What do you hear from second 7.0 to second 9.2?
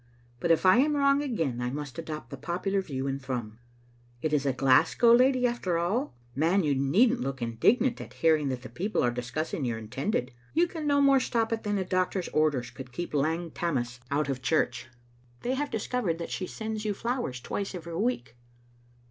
look indignant at hearing that the people are